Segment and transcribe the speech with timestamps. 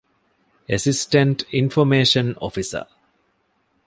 [0.69, 2.83] އެެސިސްޓެންޓް އިންފޮމޭޝަން އޮފިސަރ